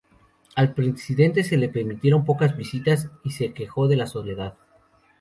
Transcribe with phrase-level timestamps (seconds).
[0.55, 4.55] Al presidente se le permitieron pocas visitas y se quejó de la soledad.